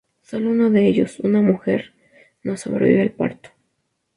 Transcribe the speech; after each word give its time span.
Solo 0.23 0.49
uno 0.49 0.71
de 0.71 0.87
ellos, 0.87 1.19
una 1.19 1.43
mujer, 1.43 1.93
no 2.41 2.57
sobrevive 2.57 3.03
al 3.03 3.11
parto. 3.11 3.49